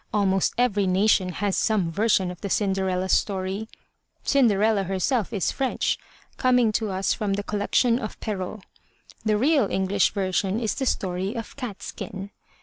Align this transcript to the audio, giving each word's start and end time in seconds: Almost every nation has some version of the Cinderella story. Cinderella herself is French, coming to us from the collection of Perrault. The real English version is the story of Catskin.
Almost 0.11 0.55
every 0.57 0.87
nation 0.87 1.29
has 1.29 1.55
some 1.55 1.91
version 1.91 2.31
of 2.31 2.41
the 2.41 2.49
Cinderella 2.49 3.07
story. 3.07 3.69
Cinderella 4.23 4.81
herself 4.85 5.31
is 5.31 5.51
French, 5.51 5.95
coming 6.37 6.71
to 6.71 6.89
us 6.89 7.13
from 7.13 7.33
the 7.33 7.43
collection 7.43 7.99
of 7.99 8.19
Perrault. 8.19 8.63
The 9.25 9.37
real 9.37 9.69
English 9.69 10.11
version 10.13 10.59
is 10.59 10.73
the 10.73 10.87
story 10.87 11.35
of 11.35 11.55
Catskin. 11.55 12.31